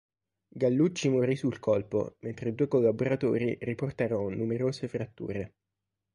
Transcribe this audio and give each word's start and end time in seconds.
Gallucci 0.49 1.09
morì 1.09 1.35
sul 1.35 1.59
colpo, 1.59 2.15
mentre 2.21 2.49
i 2.49 2.55
due 2.55 2.67
collaboratori 2.67 3.55
riportarono 3.61 4.29
numerose 4.35 4.87
fratture. 4.87 5.53